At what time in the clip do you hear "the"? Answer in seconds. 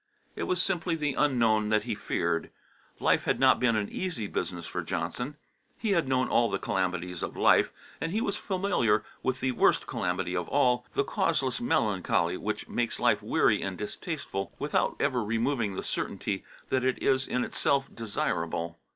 0.95-1.13, 6.49-6.57, 9.41-9.51, 10.95-11.03, 15.75-15.83